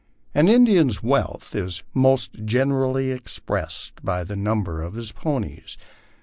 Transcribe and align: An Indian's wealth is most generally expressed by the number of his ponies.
An 0.33 0.47
Indian's 0.47 1.03
wealth 1.03 1.53
is 1.53 1.83
most 1.93 2.43
generally 2.43 3.11
expressed 3.11 4.03
by 4.03 4.23
the 4.23 4.35
number 4.35 4.81
of 4.81 4.95
his 4.95 5.11
ponies. 5.11 5.77